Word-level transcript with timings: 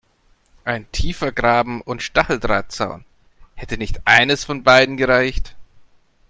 Ein 0.65 0.91
tiefer 0.91 1.31
Graben 1.31 1.79
und 1.83 2.01
Stacheldrahtzaun– 2.01 3.05
hätte 3.53 3.77
nicht 3.77 4.01
eines 4.05 4.43
von 4.43 4.63
beidem 4.63 4.97
gereicht? 4.97 5.55